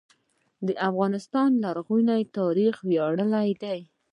د 0.67 0.69
افغانستان 0.89 1.49
لرغونی 1.63 2.21
تاریخ 2.37 2.75
ویاړلی 2.89 3.49
دی 3.63 3.79